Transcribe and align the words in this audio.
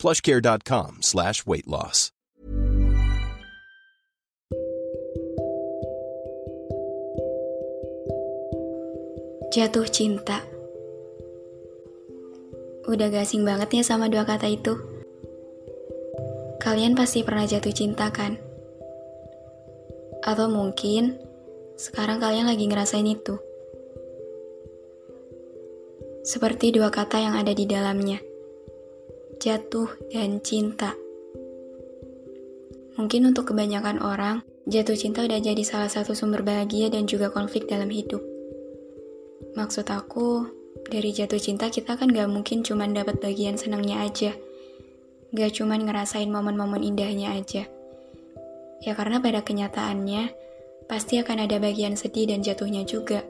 plushcare.com 0.00 1.04
slash 1.04 1.44
weight 1.44 1.68
loss. 1.68 2.08
Jatuh 9.50 9.82
cinta 9.90 10.46
Udah 12.86 13.10
gak 13.10 13.26
asing 13.26 13.42
banget 13.42 13.82
ya 13.82 13.82
sama 13.82 14.06
dua 14.06 14.22
kata 14.22 14.46
itu 14.46 14.78
Kalian 16.62 16.94
pasti 16.94 17.26
pernah 17.26 17.50
jatuh 17.50 17.74
cinta 17.74 18.14
kan? 18.14 18.38
Atau 20.22 20.46
mungkin 20.54 21.18
sekarang 21.74 22.22
kalian 22.22 22.46
lagi 22.46 22.70
ngerasain 22.70 23.02
itu 23.10 23.42
Seperti 26.22 26.70
dua 26.70 26.94
kata 26.94 27.18
yang 27.18 27.34
ada 27.34 27.50
di 27.50 27.66
dalamnya 27.66 28.29
Jatuh 29.40 29.88
dan 30.12 30.44
cinta 30.44 30.92
Mungkin 33.00 33.32
untuk 33.32 33.48
kebanyakan 33.48 34.04
orang, 34.04 34.44
jatuh 34.68 34.92
cinta 34.92 35.24
udah 35.24 35.40
jadi 35.40 35.64
salah 35.64 35.88
satu 35.88 36.12
sumber 36.12 36.44
bahagia 36.44 36.92
dan 36.92 37.08
juga 37.08 37.32
konflik 37.32 37.64
dalam 37.64 37.88
hidup. 37.88 38.20
Maksud 39.56 39.88
aku, 39.88 40.44
dari 40.92 41.16
jatuh 41.16 41.40
cinta 41.40 41.72
kita 41.72 41.96
kan 41.96 42.12
gak 42.12 42.28
mungkin 42.28 42.60
cuma 42.60 42.84
dapat 42.84 43.16
bagian 43.24 43.56
senangnya 43.56 44.04
aja. 44.04 44.36
Gak 45.32 45.56
cuma 45.56 45.80
ngerasain 45.80 46.28
momen-momen 46.28 46.84
indahnya 46.84 47.32
aja. 47.32 47.64
Ya 48.84 48.92
karena 48.92 49.24
pada 49.24 49.40
kenyataannya, 49.40 50.36
pasti 50.84 51.16
akan 51.16 51.48
ada 51.48 51.56
bagian 51.56 51.96
sedih 51.96 52.28
dan 52.28 52.44
jatuhnya 52.44 52.84
juga. 52.84 53.24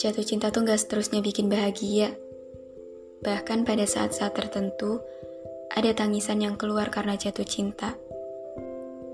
Jatuh 0.00 0.24
cinta 0.24 0.48
tuh 0.48 0.64
gak 0.64 0.80
seterusnya 0.80 1.20
bikin 1.20 1.52
bahagia. 1.52 2.16
Bahkan 3.20 3.68
pada 3.68 3.84
saat-saat 3.84 4.32
tertentu, 4.32 5.00
ada 5.70 5.92
tangisan 5.92 6.40
yang 6.40 6.56
keluar 6.56 6.88
karena 6.88 7.14
jatuh 7.20 7.44
cinta. 7.44 7.94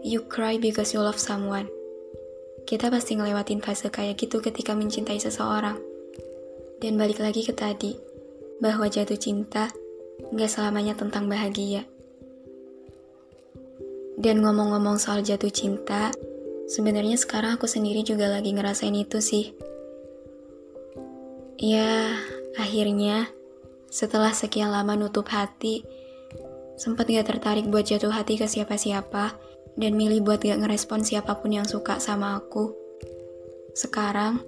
You 0.06 0.24
cry 0.30 0.62
because 0.62 0.94
you 0.94 1.02
love 1.02 1.18
someone. 1.18 1.66
Kita 2.66 2.90
pasti 2.90 3.18
ngelewatin 3.18 3.62
fase 3.62 3.90
kayak 3.90 4.18
gitu 4.18 4.38
ketika 4.38 4.78
mencintai 4.78 5.18
seseorang. 5.18 5.78
Dan 6.78 6.94
balik 6.94 7.18
lagi 7.18 7.42
ke 7.42 7.50
tadi, 7.50 7.98
bahwa 8.62 8.86
jatuh 8.86 9.18
cinta 9.18 9.70
nggak 10.30 10.50
selamanya 10.50 10.94
tentang 10.94 11.26
bahagia. 11.26 11.84
Dan 14.16 14.40
ngomong-ngomong 14.40 14.96
soal 14.96 15.20
jatuh 15.20 15.52
cinta, 15.52 16.08
sebenarnya 16.70 17.20
sekarang 17.20 17.60
aku 17.60 17.68
sendiri 17.68 18.00
juga 18.00 18.32
lagi 18.32 18.54
ngerasain 18.54 18.96
itu 18.96 19.20
sih. 19.20 19.52
Ya, 21.60 22.16
akhirnya 22.56 23.28
setelah 23.88 24.34
sekian 24.34 24.70
lama 24.70 24.94
nutup 24.98 25.28
hati, 25.30 25.84
Sempat 26.76 27.08
gak 27.08 27.32
tertarik 27.32 27.72
buat 27.72 27.88
jatuh 27.88 28.12
hati 28.12 28.36
ke 28.36 28.44
siapa-siapa, 28.44 29.32
dan 29.80 29.92
milih 29.96 30.20
buat 30.20 30.44
gak 30.44 30.60
ngerespon 30.60 31.00
siapa 31.00 31.40
pun 31.40 31.56
yang 31.56 31.64
suka 31.64 31.96
sama 31.96 32.36
aku. 32.36 32.76
Sekarang, 33.72 34.44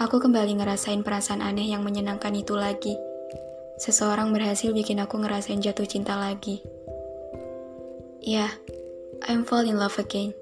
aku 0.00 0.16
kembali 0.16 0.56
ngerasain 0.56 1.04
perasaan 1.04 1.44
aneh 1.44 1.68
yang 1.68 1.84
menyenangkan 1.84 2.32
itu 2.32 2.56
lagi. 2.56 2.96
Seseorang 3.76 4.32
berhasil 4.32 4.72
bikin 4.72 4.96
aku 5.04 5.20
ngerasain 5.20 5.60
jatuh 5.60 5.84
cinta 5.84 6.16
lagi. 6.16 6.64
Ya, 8.24 8.48
yeah, 8.48 8.50
I'm 9.28 9.44
fall 9.44 9.68
in 9.68 9.76
love 9.76 10.00
again. 10.00 10.32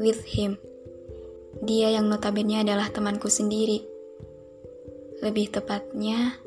With 0.00 0.24
him. 0.24 0.56
Dia 1.60 1.92
yang 1.92 2.08
notabene 2.08 2.64
adalah 2.64 2.88
temanku 2.88 3.28
sendiri. 3.28 3.84
Lebih 5.20 5.52
tepatnya, 5.52 6.40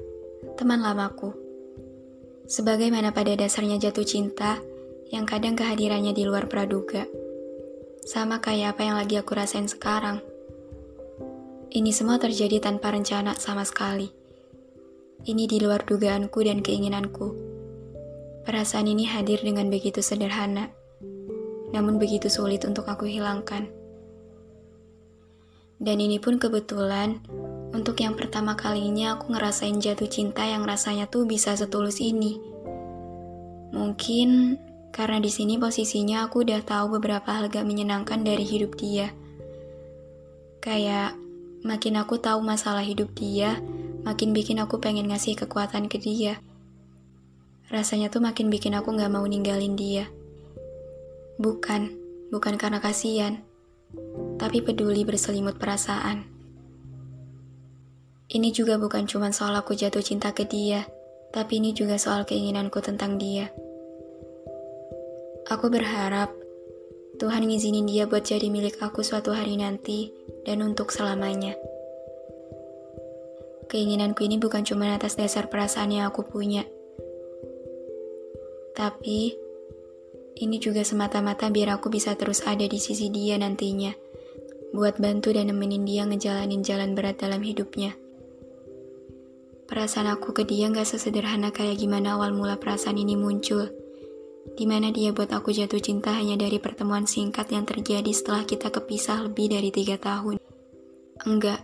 teman 0.59 0.83
lamaku. 0.83 1.31
Sebagaimana 2.47 3.15
pada 3.15 3.31
dasarnya 3.35 3.79
jatuh 3.79 4.03
cinta, 4.03 4.59
yang 5.11 5.27
kadang 5.27 5.59
kehadirannya 5.59 6.15
di 6.15 6.23
luar 6.23 6.47
praduga. 6.47 7.03
Sama 8.07 8.39
kayak 8.39 8.75
apa 8.75 8.81
yang 8.87 8.95
lagi 8.97 9.19
aku 9.19 9.35
rasain 9.35 9.67
sekarang. 9.67 10.23
Ini 11.71 11.91
semua 11.95 12.19
terjadi 12.19 12.59
tanpa 12.59 12.91
rencana 12.91 13.35
sama 13.39 13.63
sekali. 13.63 14.11
Ini 15.21 15.45
di 15.45 15.61
luar 15.61 15.85
dugaanku 15.85 16.39
dan 16.43 16.59
keinginanku. 16.65 17.27
Perasaan 18.41 18.89
ini 18.89 19.05
hadir 19.05 19.39
dengan 19.45 19.69
begitu 19.69 20.01
sederhana, 20.01 20.73
namun 21.71 22.01
begitu 22.01 22.25
sulit 22.27 22.65
untuk 22.65 22.89
aku 22.89 23.05
hilangkan. 23.05 23.69
Dan 25.77 25.97
ini 26.01 26.17
pun 26.17 26.41
kebetulan 26.41 27.21
untuk 27.71 27.95
yang 28.03 28.19
pertama 28.19 28.59
kalinya 28.59 29.15
aku 29.15 29.31
ngerasain 29.31 29.79
jatuh 29.79 30.11
cinta 30.11 30.43
yang 30.43 30.67
rasanya 30.67 31.07
tuh 31.07 31.23
bisa 31.23 31.55
setulus 31.55 32.03
ini. 32.03 32.35
Mungkin 33.71 34.59
karena 34.91 35.23
di 35.23 35.31
sini 35.31 35.55
posisinya 35.55 36.27
aku 36.27 36.43
udah 36.43 36.59
tahu 36.67 36.99
beberapa 36.99 37.31
hal 37.31 37.47
gak 37.47 37.63
menyenangkan 37.63 38.27
dari 38.27 38.43
hidup 38.43 38.75
dia. 38.75 39.15
Kayak 40.59 41.15
makin 41.63 41.95
aku 41.95 42.19
tahu 42.19 42.43
masalah 42.43 42.83
hidup 42.83 43.15
dia, 43.15 43.63
makin 44.03 44.35
bikin 44.35 44.59
aku 44.59 44.83
pengen 44.83 45.07
ngasih 45.07 45.39
kekuatan 45.39 45.87
ke 45.87 45.95
dia. 45.95 46.43
Rasanya 47.71 48.11
tuh 48.11 48.19
makin 48.19 48.51
bikin 48.51 48.75
aku 48.75 48.91
gak 48.99 49.07
mau 49.07 49.23
ninggalin 49.23 49.79
dia. 49.79 50.11
Bukan, 51.39 51.95
bukan 52.27 52.59
karena 52.59 52.83
kasihan, 52.83 53.39
tapi 54.35 54.59
peduli 54.59 55.07
berselimut 55.07 55.55
perasaan. 55.55 56.40
Ini 58.31 58.55
juga 58.55 58.79
bukan 58.79 59.03
cuma 59.11 59.35
soal 59.35 59.51
aku 59.59 59.75
jatuh 59.75 59.99
cinta 59.99 60.31
ke 60.31 60.47
dia, 60.47 60.87
tapi 61.35 61.59
ini 61.59 61.75
juga 61.75 61.99
soal 61.99 62.23
keinginanku 62.23 62.79
tentang 62.79 63.19
dia. 63.19 63.51
Aku 65.51 65.67
berharap 65.67 66.31
Tuhan 67.19 67.43
ngizinin 67.43 67.83
dia 67.83 68.07
buat 68.07 68.23
jadi 68.23 68.47
milik 68.47 68.79
aku 68.79 69.03
suatu 69.03 69.35
hari 69.35 69.59
nanti 69.59 70.15
dan 70.47 70.63
untuk 70.63 70.95
selamanya. 70.95 71.59
Keinginanku 73.67 74.23
ini 74.23 74.39
bukan 74.39 74.63
cuma 74.63 74.95
atas 74.95 75.19
dasar 75.19 75.51
perasaan 75.51 75.91
yang 75.91 76.07
aku 76.07 76.23
punya, 76.23 76.63
tapi 78.71 79.35
ini 80.39 80.55
juga 80.55 80.87
semata-mata 80.87 81.51
biar 81.51 81.75
aku 81.75 81.91
bisa 81.91 82.15
terus 82.15 82.47
ada 82.47 82.63
di 82.63 82.79
sisi 82.79 83.11
dia 83.11 83.35
nantinya, 83.35 83.91
buat 84.71 85.03
bantu 85.03 85.35
dan 85.35 85.51
nemenin 85.51 85.83
dia 85.83 86.07
ngejalanin 86.07 86.63
jalan 86.63 86.95
berat 86.95 87.19
dalam 87.19 87.43
hidupnya. 87.43 87.91
Perasaan 89.71 90.11
aku 90.11 90.35
ke 90.35 90.43
dia 90.43 90.67
gak 90.67 90.83
sesederhana 90.83 91.47
kayak 91.55 91.79
gimana 91.79 92.19
awal 92.19 92.35
mula 92.35 92.59
perasaan 92.59 92.99
ini 92.99 93.15
muncul. 93.15 93.71
Di 94.51 94.67
mana 94.67 94.91
dia 94.91 95.15
buat 95.15 95.31
aku 95.31 95.55
jatuh 95.55 95.79
cinta 95.79 96.11
hanya 96.11 96.35
dari 96.35 96.59
pertemuan 96.59 97.07
singkat 97.07 97.47
yang 97.55 97.63
terjadi 97.63 98.11
setelah 98.11 98.43
kita 98.43 98.67
kepisah 98.67 99.23
lebih 99.23 99.47
dari 99.47 99.71
tiga 99.71 99.95
tahun. 99.95 100.43
Enggak, 101.23 101.63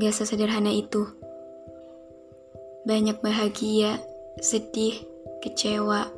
gak 0.00 0.14
sesederhana 0.16 0.72
itu. 0.72 1.04
Banyak 2.88 3.20
bahagia, 3.20 4.00
sedih, 4.40 5.04
kecewa, 5.44 6.08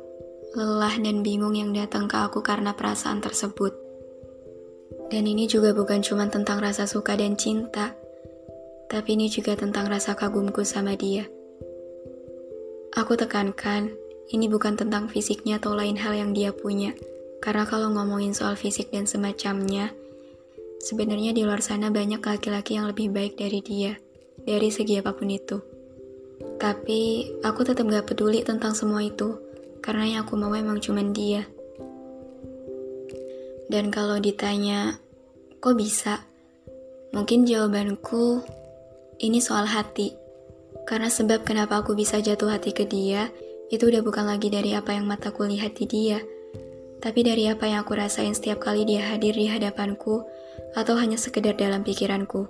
lelah 0.55 0.95
dan 1.03 1.19
bingung 1.19 1.59
yang 1.59 1.75
datang 1.75 2.07
ke 2.07 2.15
aku 2.15 2.39
karena 2.39 2.71
perasaan 2.71 3.19
tersebut. 3.19 3.75
Dan 5.11 5.27
ini 5.27 5.51
juga 5.51 5.75
bukan 5.75 5.99
cuma 5.99 6.31
tentang 6.31 6.63
rasa 6.63 6.87
suka 6.87 7.19
dan 7.19 7.35
cinta, 7.35 7.91
tapi 8.95 9.19
ini 9.19 9.27
juga 9.27 9.59
tentang 9.59 9.91
rasa 9.91 10.15
kagumku 10.15 10.63
sama 10.63 10.95
dia. 10.95 11.27
Aku 12.95 13.19
tekankan, 13.19 13.91
ini 14.31 14.47
bukan 14.47 14.79
tentang 14.79 15.11
fisiknya 15.11 15.59
atau 15.59 15.75
lain 15.75 15.99
hal 15.99 16.15
yang 16.15 16.31
dia 16.31 16.55
punya. 16.55 16.95
Karena 17.43 17.67
kalau 17.67 17.91
ngomongin 17.91 18.31
soal 18.31 18.55
fisik 18.55 18.95
dan 18.95 19.03
semacamnya, 19.03 19.91
sebenarnya 20.79 21.35
di 21.35 21.43
luar 21.43 21.59
sana 21.59 21.91
banyak 21.91 22.23
laki-laki 22.23 22.79
yang 22.79 22.87
lebih 22.87 23.11
baik 23.11 23.35
dari 23.35 23.59
dia, 23.59 23.99
dari 24.47 24.71
segi 24.71 24.95
apa 24.95 25.11
pun 25.11 25.27
itu. 25.27 25.59
Tapi, 26.55 27.35
aku 27.43 27.67
tetap 27.67 27.83
gak 27.91 28.15
peduli 28.15 28.47
tentang 28.47 28.71
semua 28.79 29.03
itu, 29.03 29.35
karena 29.83 30.07
yang 30.07 30.19
aku 30.23 30.39
mau 30.39 30.55
emang 30.55 30.79
cuman 30.79 31.11
dia. 31.11 31.43
Dan 33.67 33.91
kalau 33.91 34.23
ditanya, 34.23 34.95
kok 35.59 35.75
bisa? 35.75 36.23
Mungkin 37.11 37.43
jawabanku 37.43 38.39
ini 39.19 39.39
soal 39.39 39.67
hati. 39.67 40.15
Karena 40.85 41.09
sebab 41.09 41.47
kenapa 41.47 41.81
aku 41.81 41.97
bisa 41.97 42.21
jatuh 42.21 42.51
hati 42.51 42.75
ke 42.75 42.85
dia, 42.85 43.31
itu 43.73 43.89
udah 43.89 44.05
bukan 44.05 44.29
lagi 44.29 44.53
dari 44.53 44.77
apa 44.77 44.93
yang 44.93 45.09
mataku 45.09 45.49
lihat 45.49 45.73
di 45.77 45.85
dia. 45.89 46.21
Tapi 47.01 47.21
dari 47.25 47.49
apa 47.49 47.65
yang 47.65 47.85
aku 47.85 47.97
rasain 47.97 48.33
setiap 48.33 48.61
kali 48.61 48.85
dia 48.85 49.01
hadir 49.09 49.33
di 49.33 49.49
hadapanku, 49.49 50.25
atau 50.75 50.95
hanya 50.99 51.17
sekedar 51.17 51.55
dalam 51.55 51.81
pikiranku. 51.81 52.45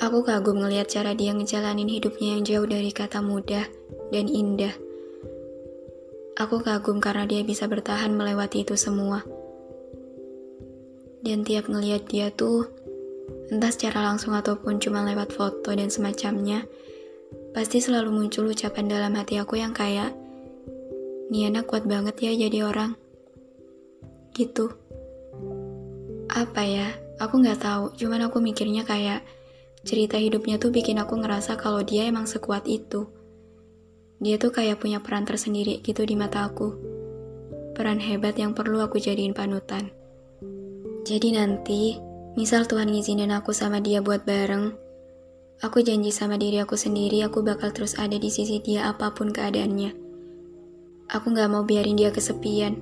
Aku 0.00 0.24
kagum 0.24 0.64
ngelihat 0.64 0.88
cara 0.88 1.12
dia 1.12 1.36
ngejalanin 1.36 1.90
hidupnya 1.90 2.38
yang 2.38 2.42
jauh 2.46 2.64
dari 2.64 2.88
kata 2.88 3.20
mudah 3.20 3.68
dan 4.08 4.26
indah. 4.32 4.72
Aku 6.40 6.64
kagum 6.64 7.04
karena 7.04 7.28
dia 7.28 7.44
bisa 7.44 7.68
bertahan 7.68 8.16
melewati 8.16 8.64
itu 8.64 8.72
semua. 8.80 9.20
Dan 11.20 11.44
tiap 11.44 11.68
ngelihat 11.68 12.08
dia 12.08 12.32
tuh, 12.32 12.72
entah 13.50 13.70
secara 13.74 14.06
langsung 14.06 14.32
ataupun 14.32 14.78
cuma 14.78 15.02
lewat 15.02 15.34
foto 15.34 15.74
dan 15.74 15.90
semacamnya, 15.90 16.64
pasti 17.50 17.82
selalu 17.82 18.14
muncul 18.14 18.46
ucapan 18.46 18.86
dalam 18.86 19.12
hati 19.18 19.36
aku 19.42 19.58
yang 19.58 19.74
kayak, 19.74 20.14
Niana 21.30 21.62
kuat 21.62 21.86
banget 21.86 22.18
ya 22.18 22.32
jadi 22.34 22.66
orang. 22.66 22.98
Gitu. 24.34 24.66
Apa 26.30 26.62
ya? 26.66 26.90
Aku 27.22 27.38
nggak 27.38 27.62
tahu. 27.62 27.84
Cuman 27.94 28.26
aku 28.26 28.42
mikirnya 28.42 28.82
kayak 28.82 29.22
cerita 29.86 30.18
hidupnya 30.18 30.58
tuh 30.58 30.74
bikin 30.74 30.98
aku 30.98 31.14
ngerasa 31.22 31.54
kalau 31.54 31.86
dia 31.86 32.10
emang 32.10 32.26
sekuat 32.26 32.66
itu. 32.66 33.06
Dia 34.18 34.42
tuh 34.42 34.50
kayak 34.50 34.82
punya 34.82 34.98
peran 34.98 35.22
tersendiri 35.22 35.78
gitu 35.86 36.02
di 36.02 36.18
mata 36.18 36.50
aku. 36.50 36.74
Peran 37.78 38.02
hebat 38.02 38.34
yang 38.34 38.50
perlu 38.50 38.82
aku 38.82 38.98
jadiin 38.98 39.30
panutan. 39.30 39.88
Jadi 41.06 41.28
nanti, 41.32 42.09
misal 42.38 42.66
Tuhan 42.66 42.90
ngizinin 42.90 43.32
aku 43.34 43.50
sama 43.50 43.82
dia 43.82 44.02
buat 44.02 44.22
bareng, 44.26 44.74
aku 45.64 45.82
janji 45.82 46.14
sama 46.14 46.38
diri 46.38 46.62
aku 46.62 46.78
sendiri 46.78 47.24
aku 47.26 47.42
bakal 47.42 47.70
terus 47.74 47.96
ada 47.98 48.14
di 48.16 48.30
sisi 48.30 48.62
dia 48.62 48.90
apa 48.90 49.10
pun 49.14 49.30
keadaannya. 49.34 50.10
Aku 51.10 51.34
gak 51.34 51.50
mau 51.50 51.66
biarin 51.66 51.98
dia 51.98 52.14
kesepian. 52.14 52.78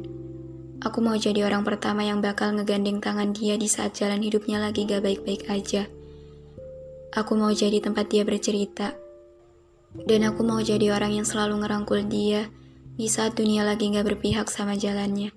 Aku 0.84 1.00
mau 1.00 1.16
jadi 1.16 1.48
orang 1.48 1.64
pertama 1.64 2.04
yang 2.04 2.20
bakal 2.20 2.52
ngegandeng 2.52 3.00
tangan 3.00 3.32
dia 3.32 3.56
di 3.56 3.64
saat 3.64 3.96
jalan 3.96 4.20
hidupnya 4.20 4.60
lagi 4.60 4.84
gak 4.84 5.00
baik-baik 5.00 5.48
aja. 5.48 5.88
Aku 7.16 7.40
mau 7.40 7.48
jadi 7.48 7.80
tempat 7.80 8.12
dia 8.12 8.28
bercerita. 8.28 8.92
Dan 9.96 10.28
aku 10.28 10.44
mau 10.44 10.60
jadi 10.60 10.92
orang 10.92 11.16
yang 11.16 11.26
selalu 11.26 11.64
ngerangkul 11.64 12.04
dia 12.04 12.52
di 13.00 13.08
saat 13.08 13.32
dunia 13.32 13.64
lagi 13.64 13.88
gak 13.88 14.04
berpihak 14.04 14.52
sama 14.52 14.76
jalannya. 14.76 15.32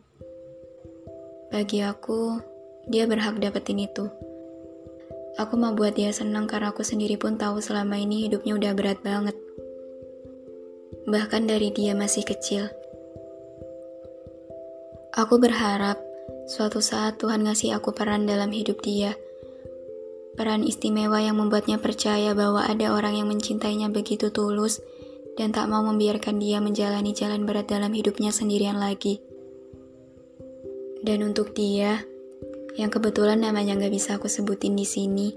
Bagi 1.47 1.79
aku, 1.87 2.50
dia 2.89 3.05
berhak 3.05 3.37
dapetin 3.37 3.85
itu. 3.85 4.09
Aku 5.39 5.55
mau 5.55 5.71
buat 5.71 5.95
dia 5.95 6.11
senang 6.11 6.49
karena 6.49 6.75
aku 6.75 6.83
sendiri 6.83 7.15
pun 7.15 7.39
tahu 7.39 7.63
selama 7.63 7.95
ini 7.95 8.27
hidupnya 8.27 8.57
udah 8.57 8.71
berat 8.75 8.99
banget. 8.99 9.37
Bahkan 11.07 11.47
dari 11.47 11.71
dia 11.71 11.95
masih 11.95 12.27
kecil. 12.27 12.67
Aku 15.15 15.39
berharap 15.39 15.99
suatu 16.47 16.79
saat 16.83 17.19
Tuhan 17.19 17.47
ngasih 17.47 17.75
aku 17.79 17.95
peran 17.95 18.27
dalam 18.27 18.51
hidup 18.51 18.83
dia. 18.83 19.15
Peran 20.35 20.63
istimewa 20.63 21.19
yang 21.19 21.39
membuatnya 21.39 21.79
percaya 21.79 22.31
bahwa 22.31 22.63
ada 22.63 22.95
orang 22.95 23.19
yang 23.19 23.27
mencintainya 23.27 23.91
begitu 23.91 24.31
tulus 24.31 24.79
dan 25.35 25.51
tak 25.55 25.67
mau 25.71 25.83
membiarkan 25.83 26.39
dia 26.39 26.59
menjalani 26.59 27.11
jalan 27.15 27.43
berat 27.47 27.71
dalam 27.71 27.91
hidupnya 27.91 28.31
sendirian 28.31 28.79
lagi. 28.79 29.19
Dan 31.01 31.25
untuk 31.25 31.57
dia, 31.57 32.03
yang 32.75 32.93
kebetulan 32.93 33.41
namanya 33.41 33.75
gak 33.79 33.93
bisa 33.93 34.15
aku 34.15 34.31
sebutin 34.31 34.77
di 34.77 34.87
sini, 34.87 35.33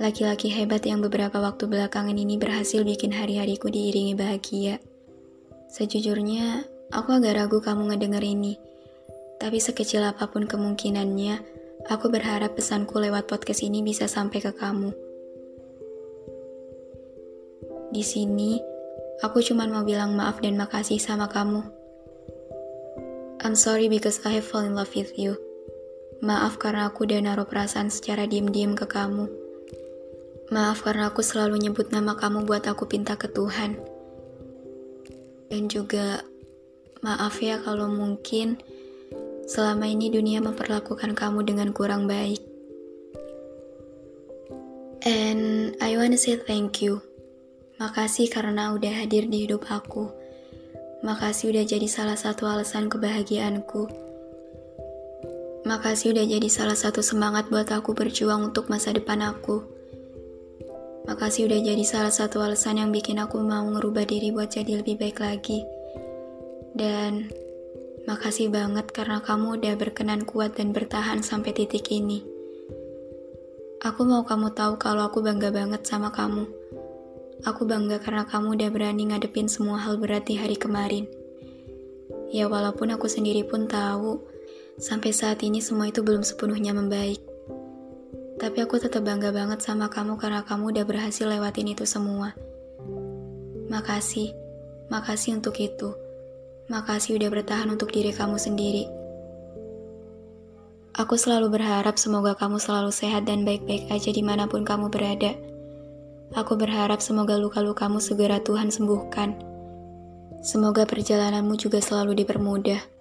laki-laki 0.00 0.50
hebat 0.50 0.82
yang 0.86 1.02
beberapa 1.02 1.38
waktu 1.38 1.68
belakangan 1.68 2.14
ini 2.14 2.38
berhasil 2.38 2.82
bikin 2.82 3.14
hari-hariku 3.14 3.70
diiringi 3.70 4.14
bahagia. 4.18 4.82
Sejujurnya, 5.70 6.66
aku 6.90 7.16
agak 7.16 7.38
ragu 7.38 7.58
kamu 7.62 7.94
ngedenger 7.94 8.24
ini 8.24 8.54
tapi 9.42 9.58
sekecil 9.58 10.06
apa 10.06 10.30
pun 10.30 10.46
kemungkinannya, 10.46 11.42
aku 11.90 12.06
berharap 12.06 12.54
pesanku 12.54 13.02
lewat 13.02 13.26
podcast 13.26 13.66
ini 13.66 13.82
bisa 13.82 14.06
sampai 14.06 14.38
ke 14.38 14.54
kamu. 14.54 14.94
Di 17.90 18.06
sini, 18.06 18.62
aku 19.18 19.42
cuma 19.42 19.66
mau 19.66 19.82
bilang 19.82 20.14
maaf 20.14 20.38
dan 20.38 20.54
makasih 20.54 21.02
sama 21.02 21.26
kamu. 21.26 21.58
I'm 23.42 23.58
sorry 23.58 23.90
because 23.90 24.22
I 24.22 24.38
have 24.38 24.46
fall 24.46 24.62
in 24.62 24.78
love 24.78 24.94
with 24.94 25.18
you. 25.18 25.34
Maaf 26.22 26.56
karena 26.56 26.86
aku 26.86 27.04
udah 27.04 27.18
naruh 27.18 27.44
perasaan 27.44 27.90
secara 27.90 28.30
diem-diem 28.30 28.78
ke 28.78 28.86
kamu. 28.86 29.26
Maaf 30.54 30.86
karena 30.86 31.10
aku 31.10 31.20
selalu 31.20 31.58
nyebut 31.58 31.90
nama 31.90 32.14
kamu 32.14 32.46
buat 32.46 32.64
aku 32.70 32.86
pinta 32.86 33.18
ke 33.18 33.26
Tuhan. 33.26 33.76
Dan 35.50 35.66
juga 35.66 36.22
maaf 37.02 37.42
ya 37.42 37.58
kalau 37.60 37.90
mungkin 37.90 38.62
Selama 39.52 39.90
ini 39.90 40.08
dunia 40.08 40.38
memperlakukan 40.38 41.18
kamu 41.18 41.42
dengan 41.42 41.74
kurang 41.74 42.06
baik. 42.06 42.40
And 45.02 45.74
I 45.82 45.98
wanna 45.98 46.16
say 46.16 46.38
thank 46.38 46.78
you. 46.78 47.02
Makasih 47.82 48.30
karena 48.30 48.70
udah 48.70 49.02
hadir 49.02 49.26
di 49.26 49.44
hidup 49.44 49.66
aku. 49.66 50.08
Makasih 51.02 51.50
udah 51.50 51.64
jadi 51.66 51.84
salah 51.90 52.14
satu 52.14 52.46
alasan 52.46 52.86
kebahagiaanku. 52.86 53.90
Makasih 55.72 56.12
udah 56.12 56.28
jadi 56.28 56.48
salah 56.52 56.76
satu 56.76 57.00
semangat 57.00 57.48
buat 57.48 57.72
aku 57.72 57.96
berjuang 57.96 58.52
untuk 58.52 58.68
masa 58.68 58.92
depan 58.92 59.24
aku. 59.24 59.64
Makasih 61.08 61.48
udah 61.48 61.64
jadi 61.64 61.84
salah 61.88 62.12
satu 62.12 62.44
alasan 62.44 62.76
yang 62.76 62.92
bikin 62.92 63.16
aku 63.16 63.40
mau 63.40 63.64
ngerubah 63.64 64.04
diri 64.04 64.28
buat 64.28 64.52
jadi 64.52 64.84
lebih 64.84 65.00
baik 65.00 65.24
lagi. 65.24 65.64
Dan 66.76 67.32
Makasih 68.02 68.50
banget 68.50 68.90
karena 68.90 69.22
kamu 69.22 69.62
udah 69.62 69.78
berkenan 69.78 70.26
kuat 70.26 70.58
dan 70.58 70.74
bertahan 70.74 71.22
sampai 71.22 71.54
titik 71.54 71.86
ini. 71.94 72.26
Aku 73.78 74.02
mau 74.02 74.26
kamu 74.26 74.50
tahu 74.58 74.74
kalau 74.74 75.06
aku 75.06 75.22
bangga 75.22 75.54
banget 75.54 75.86
sama 75.86 76.10
kamu. 76.10 76.50
Aku 77.46 77.62
bangga 77.62 78.02
karena 78.02 78.26
kamu 78.26 78.58
udah 78.58 78.68
berani 78.74 79.06
ngadepin 79.06 79.46
semua 79.46 79.78
hal 79.78 80.02
berat 80.02 80.26
di 80.26 80.34
hari 80.34 80.58
kemarin. 80.58 81.06
Ya 82.34 82.50
walaupun 82.50 82.90
aku 82.90 83.06
sendiri 83.06 83.46
pun 83.46 83.70
tahu, 83.70 84.18
sampai 84.82 85.14
saat 85.14 85.38
ini 85.46 85.62
semua 85.62 85.94
itu 85.94 86.02
belum 86.02 86.26
sepenuhnya 86.26 86.74
membaik. 86.74 87.22
Tapi 88.42 88.58
aku 88.58 88.82
tetap 88.82 89.06
bangga 89.06 89.30
banget 89.30 89.62
sama 89.62 89.86
kamu 89.86 90.18
karena 90.18 90.42
kamu 90.42 90.74
udah 90.74 90.82
berhasil 90.82 91.22
lewatin 91.30 91.70
itu 91.70 91.86
semua. 91.86 92.34
Makasih, 93.70 94.34
makasih 94.90 95.38
untuk 95.38 95.54
itu. 95.62 95.94
Makasih 96.66 97.14
udah 97.14 97.30
bertahan 97.30 97.70
untuk 97.70 97.94
diri 97.94 98.10
kamu 98.10 98.34
sendiri. 98.34 98.90
Aku 100.98 101.14
selalu 101.14 101.56
berharap 101.56 101.96
semoga 101.96 102.34
kamu 102.34 102.58
selalu 102.58 102.90
sehat 102.90 103.24
dan 103.24 103.46
baik-baik 103.46 103.88
aja 103.88 104.10
di 104.10 104.20
mana 104.20 104.50
pun 104.50 104.66
kamu 104.66 104.90
berada. 104.90 105.38
Aku 106.34 106.58
berharap 106.58 106.98
semoga 106.98 107.38
luka-lukamu 107.38 108.02
segera 108.02 108.42
Tuhan 108.42 108.68
sembuhkan. 108.68 109.38
Semoga 110.42 110.82
perjalananmu 110.84 111.54
juga 111.54 111.78
selalu 111.78 112.26
dipermudah. 112.26 112.91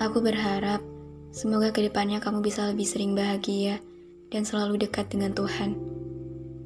Aku 0.00 0.24
berharap 0.24 0.80
semoga 1.28 1.68
ke 1.76 1.84
depannya 1.84 2.24
kamu 2.24 2.40
bisa 2.40 2.64
lebih 2.72 2.88
sering 2.88 3.12
bahagia 3.12 3.84
dan 4.32 4.48
selalu 4.48 4.88
dekat 4.88 5.12
dengan 5.12 5.36
Tuhan. 5.36 5.76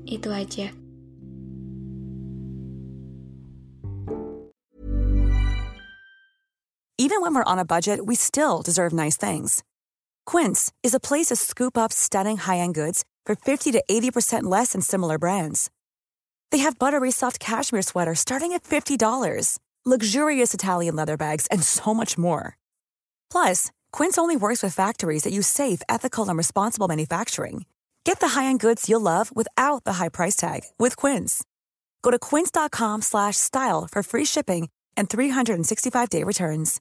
Itu 0.06 0.30
aja. 0.30 0.70
Even 6.94 7.18
when 7.20 7.34
we're 7.34 7.42
on 7.42 7.58
a 7.58 7.66
budget, 7.66 8.06
we 8.06 8.14
still 8.14 8.62
deserve 8.62 8.94
nice 8.94 9.18
things. 9.18 9.66
Quince 10.24 10.70
is 10.86 10.94
a 10.94 11.02
place 11.02 11.28
to 11.28 11.36
scoop 11.36 11.76
up 11.76 11.90
stunning 11.92 12.38
high 12.38 12.62
end 12.62 12.78
goods 12.78 13.02
for 13.26 13.34
50 13.34 13.74
to 13.74 13.82
80% 13.90 14.44
less 14.44 14.72
than 14.72 14.80
similar 14.80 15.18
brands. 15.18 15.74
They 16.54 16.62
have 16.62 16.78
buttery 16.78 17.10
soft 17.10 17.40
cashmere 17.42 17.82
sweaters 17.82 18.20
starting 18.20 18.54
at 18.54 18.62
$50, 18.62 18.94
luxurious 19.84 20.54
Italian 20.54 20.94
leather 20.94 21.16
bags, 21.16 21.50
and 21.50 21.66
so 21.66 21.92
much 21.92 22.16
more. 22.16 22.56
Plus, 23.30 23.72
Quince 23.92 24.16
only 24.16 24.36
works 24.36 24.62
with 24.62 24.72
factories 24.72 25.24
that 25.24 25.32
use 25.32 25.46
safe, 25.46 25.82
ethical, 25.88 26.28
and 26.28 26.38
responsible 26.38 26.88
manufacturing. 26.88 27.66
Get 28.04 28.20
the 28.20 28.38
high-end 28.38 28.60
goods 28.60 28.88
you'll 28.88 29.04
love 29.04 29.34
without 29.34 29.84
the 29.84 29.94
high 29.94 30.08
price 30.08 30.36
tag 30.36 30.62
with 30.78 30.96
Quince. 30.96 31.44
Go 32.02 32.10
to 32.10 32.18
quince.com/style 32.18 33.88
for 33.90 34.02
free 34.02 34.24
shipping 34.24 34.68
and 34.96 35.08
365-day 35.08 36.22
returns. 36.24 36.80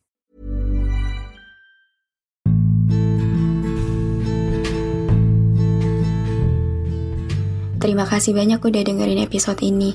Terima 7.84 8.08
kasih 8.08 8.32
banyak 8.32 8.64
udah 8.64 8.84
dengerin 8.88 9.20
episode 9.28 9.60
ini. 9.60 9.92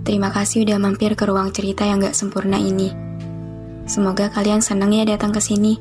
Terima 0.00 0.32
kasih 0.32 0.64
udah 0.64 0.80
mampir 0.80 1.12
ke 1.12 1.28
ruang 1.28 1.52
cerita 1.52 1.84
yang 1.84 2.00
gak 2.00 2.16
sempurna 2.16 2.56
ini. 2.56 3.07
Semoga 3.88 4.28
kalian 4.28 4.60
senang 4.60 4.92
ya 4.92 5.08
datang 5.08 5.32
ke 5.32 5.40
sini. 5.40 5.80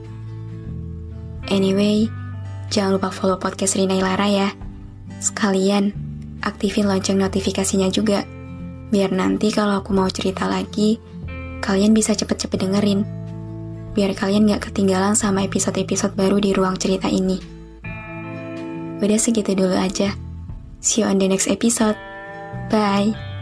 Anyway, 1.51 2.07
jangan 2.71 2.95
lupa 2.95 3.11
follow 3.11 3.35
podcast 3.35 3.75
Rina 3.75 3.99
Ilara 3.99 4.27
ya. 4.31 4.49
Sekalian, 5.19 5.91
aktifin 6.41 6.87
lonceng 6.87 7.19
notifikasinya 7.19 7.91
juga. 7.91 8.23
Biar 8.87 9.11
nanti 9.11 9.51
kalau 9.51 9.83
aku 9.83 9.91
mau 9.91 10.07
cerita 10.07 10.47
lagi, 10.47 10.95
kalian 11.59 11.91
bisa 11.91 12.15
cepet-cepet 12.15 12.63
dengerin. 12.63 13.17
biar 13.97 14.13
kalian 14.13 14.45
gak 14.45 14.69
ketinggalan 14.69 15.17
sama 15.17 15.41
episode-episode 15.41 16.13
baru 16.13 16.37
di 16.37 16.53
ruang 16.53 16.77
cerita 16.77 17.09
ini. 17.09 17.41
Udah 19.01 19.17
segitu 19.17 19.57
dulu 19.57 19.73
aja. 19.73 20.13
See 20.77 21.01
you 21.01 21.09
on 21.09 21.17
the 21.17 21.25
next 21.25 21.49
episode. 21.49 21.97
Bye. 22.69 23.36